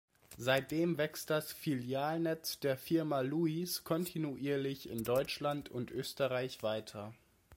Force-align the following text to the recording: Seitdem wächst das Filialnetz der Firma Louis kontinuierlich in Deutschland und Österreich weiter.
Seitdem 0.39 0.97
wächst 0.97 1.29
das 1.29 1.53
Filialnetz 1.53 2.59
der 2.59 2.75
Firma 2.75 3.19
Louis 3.19 3.83
kontinuierlich 3.83 4.89
in 4.89 5.03
Deutschland 5.03 5.69
und 5.69 5.91
Österreich 5.91 6.63
weiter. 6.63 7.13